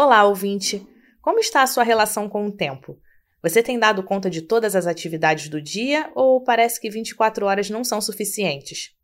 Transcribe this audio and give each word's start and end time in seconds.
Olá, 0.00 0.22
ouvinte! 0.22 0.86
Como 1.20 1.40
está 1.40 1.60
a 1.60 1.66
sua 1.66 1.82
relação 1.82 2.28
com 2.28 2.46
o 2.46 2.52
tempo? 2.52 2.96
Você 3.42 3.64
tem 3.64 3.76
dado 3.76 4.00
conta 4.00 4.30
de 4.30 4.42
todas 4.42 4.76
as 4.76 4.86
atividades 4.86 5.48
do 5.48 5.60
dia 5.60 6.08
ou 6.14 6.40
parece 6.40 6.80
que 6.80 6.88
24 6.88 7.44
horas 7.44 7.68
não 7.68 7.82
são 7.82 8.00
suficientes? 8.00 8.94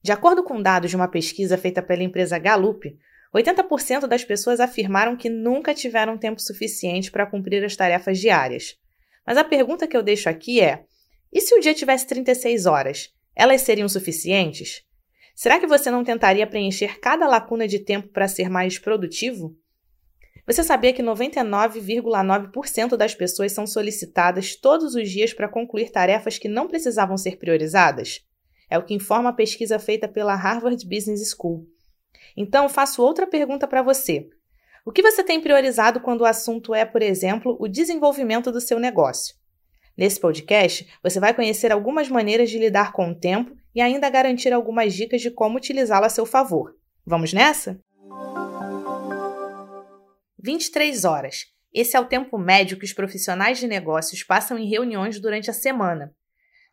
De 0.00 0.12
acordo 0.12 0.44
com 0.44 0.62
dados 0.62 0.88
de 0.88 0.94
uma 0.94 1.08
pesquisa 1.08 1.58
feita 1.58 1.82
pela 1.82 2.04
empresa 2.04 2.38
Gallup, 2.38 2.96
80% 3.34 4.06
das 4.06 4.22
pessoas 4.22 4.60
afirmaram 4.60 5.16
que 5.16 5.28
nunca 5.28 5.74
tiveram 5.74 6.16
tempo 6.16 6.40
suficiente 6.40 7.10
para 7.10 7.26
cumprir 7.26 7.64
as 7.64 7.74
tarefas 7.74 8.16
diárias. 8.16 8.76
Mas 9.26 9.36
a 9.36 9.42
pergunta 9.42 9.88
que 9.88 9.96
eu 9.96 10.02
deixo 10.02 10.28
aqui 10.28 10.60
é: 10.60 10.84
e 11.32 11.40
se 11.40 11.56
o 11.56 11.60
dia 11.60 11.74
tivesse 11.74 12.06
36 12.06 12.66
horas? 12.66 13.12
Elas 13.34 13.62
seriam 13.62 13.88
suficientes? 13.88 14.84
Será 15.34 15.58
que 15.58 15.66
você 15.66 15.90
não 15.90 16.04
tentaria 16.04 16.46
preencher 16.46 17.00
cada 17.00 17.26
lacuna 17.26 17.66
de 17.66 17.80
tempo 17.80 18.06
para 18.10 18.28
ser 18.28 18.48
mais 18.48 18.78
produtivo? 18.78 19.58
Você 20.50 20.64
sabia 20.64 20.92
que 20.92 21.00
99,9% 21.00 22.96
das 22.96 23.14
pessoas 23.14 23.52
são 23.52 23.68
solicitadas 23.68 24.56
todos 24.56 24.96
os 24.96 25.08
dias 25.08 25.32
para 25.32 25.48
concluir 25.48 25.92
tarefas 25.92 26.38
que 26.38 26.48
não 26.48 26.66
precisavam 26.66 27.16
ser 27.16 27.38
priorizadas? 27.38 28.26
É 28.68 28.76
o 28.76 28.82
que 28.82 28.92
informa 28.92 29.28
a 29.28 29.32
pesquisa 29.32 29.78
feita 29.78 30.08
pela 30.08 30.34
Harvard 30.34 30.84
Business 30.84 31.30
School. 31.30 31.68
Então, 32.36 32.68
faço 32.68 33.00
outra 33.00 33.28
pergunta 33.28 33.68
para 33.68 33.80
você. 33.80 34.28
O 34.84 34.90
que 34.90 35.02
você 35.02 35.22
tem 35.22 35.40
priorizado 35.40 36.00
quando 36.00 36.22
o 36.22 36.26
assunto 36.26 36.74
é, 36.74 36.84
por 36.84 37.00
exemplo, 37.00 37.56
o 37.60 37.68
desenvolvimento 37.68 38.50
do 38.50 38.60
seu 38.60 38.80
negócio? 38.80 39.36
Nesse 39.96 40.18
podcast, 40.18 40.84
você 41.00 41.20
vai 41.20 41.32
conhecer 41.32 41.70
algumas 41.70 42.08
maneiras 42.08 42.50
de 42.50 42.58
lidar 42.58 42.90
com 42.90 43.10
o 43.10 43.14
tempo 43.14 43.56
e 43.72 43.80
ainda 43.80 44.10
garantir 44.10 44.52
algumas 44.52 44.94
dicas 44.94 45.22
de 45.22 45.30
como 45.30 45.58
utilizá-lo 45.58 46.06
a 46.06 46.08
seu 46.08 46.26
favor. 46.26 46.74
Vamos 47.06 47.32
nessa? 47.32 47.80
23 50.42 51.04
horas. 51.04 51.46
Esse 51.72 51.96
é 51.96 52.00
o 52.00 52.06
tempo 52.06 52.38
médio 52.38 52.78
que 52.78 52.84
os 52.84 52.92
profissionais 52.92 53.58
de 53.58 53.66
negócios 53.66 54.22
passam 54.22 54.58
em 54.58 54.68
reuniões 54.68 55.20
durante 55.20 55.50
a 55.50 55.52
semana. 55.52 56.14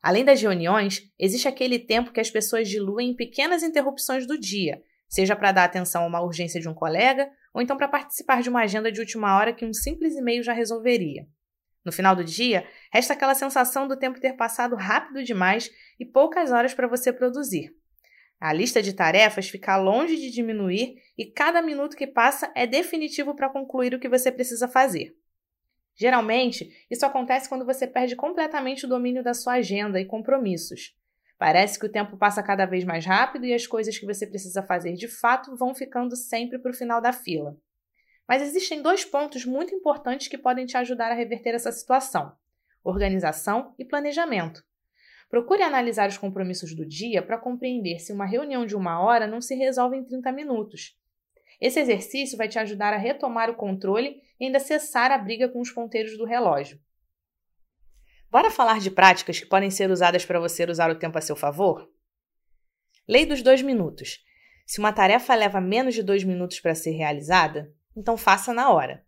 Além 0.02 0.24
das 0.24 0.42
reuniões, 0.42 1.02
existe 1.20 1.48
aquele 1.48 1.78
tempo 1.78 2.12
que 2.12 2.20
as 2.20 2.32
pessoas 2.32 2.70
diluem 2.70 3.10
em 3.10 3.16
pequenas 3.16 3.64
interrupções 3.64 4.26
do 4.26 4.40
dia, 4.40 4.82
seja 5.10 5.36
para 5.36 5.52
dar 5.52 5.66
atenção 5.66 6.04
a 6.04 6.08
uma 6.08 6.22
urgência 6.22 6.62
de 6.62 6.70
um 6.70 6.74
colega 6.74 7.30
ou 7.54 7.62
então 7.62 7.76
para 7.76 7.88
participar 7.88 8.42
de 8.42 8.50
uma 8.50 8.62
agenda 8.62 8.92
de 8.92 9.02
última 9.02 9.38
hora 9.38 9.54
que 9.54 9.66
um 9.66 9.74
simples 9.74 10.16
e-mail 10.16 10.44
já 10.44 10.54
resolveria. 10.54 11.28
No 11.84 11.92
final 11.92 12.16
do 12.16 12.24
dia, 12.24 12.66
resta 12.92 13.14
aquela 13.14 13.36
sensação 13.36 13.88
do 13.88 13.98
tempo 13.98 14.20
ter 14.20 14.34
passado 14.34 14.76
rápido 14.76 15.24
demais 15.24 15.70
e 16.00 16.06
poucas 16.06 16.52
horas 16.52 16.74
para 16.74 16.88
você 16.88 17.12
produzir. 17.12 17.72
A 18.40 18.54
lista 18.54 18.82
de 18.82 18.94
tarefas 18.94 19.50
fica 19.50 19.76
longe 19.78 20.16
de 20.16 20.30
diminuir 20.30 21.02
e 21.18 21.26
cada 21.26 21.62
minuto 21.62 21.98
que 21.98 22.06
passa 22.06 22.52
é 22.56 22.68
definitivo 22.68 23.36
para 23.36 23.50
concluir 23.50 23.96
o 23.96 24.00
que 24.00 24.08
você 24.08 24.32
precisa 24.32 24.68
fazer. 24.68 25.16
Geralmente, 25.96 26.86
isso 26.92 27.06
acontece 27.06 27.50
quando 27.50 27.66
você 27.66 27.88
perde 27.88 28.16
completamente 28.16 28.86
o 28.86 28.90
domínio 28.90 29.24
da 29.24 29.34
sua 29.34 29.54
agenda 29.54 30.00
e 30.00 30.06
compromissos. 30.06 30.96
Parece 31.40 31.80
que 31.80 31.88
o 31.88 31.92
tempo 31.92 32.16
passa 32.18 32.44
cada 32.44 32.66
vez 32.66 32.84
mais 32.84 33.04
rápido 33.04 33.46
e 33.46 33.54
as 33.54 33.66
coisas 33.66 33.98
que 33.98 34.06
você 34.06 34.28
precisa 34.28 34.62
fazer 34.62 34.94
de 34.94 35.08
fato 35.08 35.56
vão 35.56 35.74
ficando 35.74 36.16
sempre 36.16 36.60
para 36.60 36.72
o 36.72 36.76
final 36.76 37.02
da 37.02 37.12
fila. 37.12 37.58
Mas 38.28 38.44
existem 38.44 38.82
dois 38.82 39.04
pontos 39.04 39.46
muito 39.46 39.74
importantes 39.74 40.28
que 40.28 40.38
podem 40.38 40.66
te 40.66 40.78
ajudar 40.78 41.12
a 41.12 41.16
reverter 41.16 41.56
essa 41.56 41.72
situação: 41.72 42.32
organização 42.84 43.74
e 43.80 43.86
planejamento. 43.86 44.67
Procure 45.30 45.62
analisar 45.62 46.08
os 46.08 46.18
compromissos 46.18 46.74
do 46.74 46.86
dia 46.86 47.22
para 47.22 47.38
compreender 47.38 48.00
se 48.00 48.14
uma 48.14 48.26
reunião 48.26 48.66
de 48.66 48.76
uma 48.76 49.02
hora 49.02 49.28
não 49.28 49.42
se 49.42 49.56
resolve 49.56 49.98
em 49.98 50.04
30 50.04 50.32
minutos. 50.32 50.98
Esse 51.60 51.80
exercício 51.80 52.38
vai 52.38 52.48
te 52.48 52.60
ajudar 52.60 52.94
a 52.94 52.98
retomar 52.98 53.50
o 53.50 53.56
controle 53.56 54.22
e 54.40 54.46
ainda 54.46 54.60
cessar 54.60 55.12
a 55.12 55.18
briga 55.18 55.50
com 55.50 55.60
os 55.60 55.72
ponteiros 55.72 56.18
do 56.18 56.26
relógio. 56.26 56.80
Bora 58.30 58.52
falar 58.52 58.80
de 58.80 58.92
práticas 58.92 59.40
que 59.40 59.46
podem 59.46 59.70
ser 59.70 59.90
usadas 59.90 60.26
para 60.26 60.40
você 60.40 60.66
usar 60.66 60.92
o 60.92 61.00
tempo 61.00 61.18
a 61.18 61.22
seu 61.22 61.36
favor? 61.36 61.90
Lei 63.08 63.26
dos 63.26 63.42
dois 63.42 63.62
minutos. 63.62 64.20
Se 64.66 64.80
uma 64.80 64.92
tarefa 64.92 65.34
leva 65.34 65.62
menos 65.62 65.96
de 65.96 66.04
dois 66.04 66.24
minutos 66.24 66.60
para 66.60 66.76
ser 66.76 66.92
realizada, 66.92 67.74
então 67.96 68.18
faça 68.18 68.54
na 68.54 68.70
hora. 68.70 69.06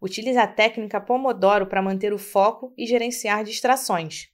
Utilize 0.00 0.38
a 0.38 0.46
técnica 0.46 1.00
Pomodoro 1.00 1.68
para 1.68 1.80
manter 1.80 2.12
o 2.12 2.18
foco 2.18 2.74
e 2.76 2.84
gerenciar 2.84 3.44
distrações. 3.44 4.31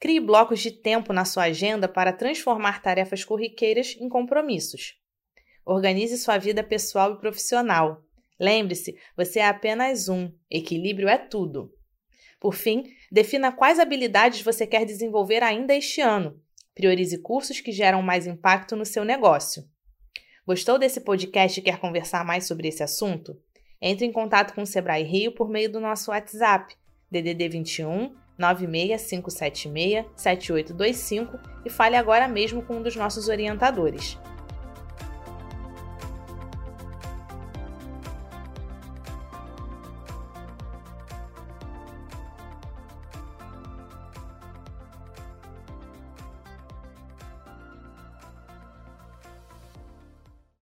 Crie 0.00 0.20
blocos 0.20 0.60
de 0.60 0.70
tempo 0.70 1.12
na 1.12 1.24
sua 1.24 1.44
agenda 1.44 1.88
para 1.88 2.12
transformar 2.12 2.80
tarefas 2.80 3.24
corriqueiras 3.24 3.96
em 3.98 4.08
compromissos. 4.08 4.94
Organize 5.66 6.16
sua 6.18 6.38
vida 6.38 6.62
pessoal 6.62 7.14
e 7.14 7.18
profissional. 7.18 8.04
Lembre-se, 8.38 8.96
você 9.16 9.40
é 9.40 9.46
apenas 9.46 10.08
um, 10.08 10.32
equilíbrio 10.48 11.08
é 11.08 11.18
tudo. 11.18 11.74
Por 12.38 12.54
fim, 12.54 12.84
defina 13.10 13.50
quais 13.50 13.80
habilidades 13.80 14.40
você 14.40 14.68
quer 14.68 14.84
desenvolver 14.84 15.42
ainda 15.42 15.74
este 15.74 16.00
ano. 16.00 16.40
Priorize 16.76 17.18
cursos 17.18 17.60
que 17.60 17.72
geram 17.72 18.00
mais 18.00 18.24
impacto 18.24 18.76
no 18.76 18.86
seu 18.86 19.04
negócio. 19.04 19.64
Gostou 20.46 20.78
desse 20.78 21.00
podcast 21.00 21.58
e 21.58 21.62
quer 21.62 21.80
conversar 21.80 22.24
mais 22.24 22.46
sobre 22.46 22.68
esse 22.68 22.84
assunto? 22.84 23.36
Entre 23.82 24.06
em 24.06 24.12
contato 24.12 24.54
com 24.54 24.62
o 24.62 24.66
Sebrae 24.66 25.02
Rio 25.02 25.32
por 25.32 25.50
meio 25.50 25.70
do 25.70 25.80
nosso 25.80 26.12
WhatsApp, 26.12 26.76
DDD 27.10 27.48
21 27.48 28.27
96576 28.38 30.06
7825 30.16 31.38
e 31.64 31.70
fale 31.70 31.96
agora 31.96 32.28
mesmo 32.28 32.62
com 32.62 32.76
um 32.76 32.82
dos 32.82 32.96
nossos 32.96 33.28
orientadores. 33.28 34.18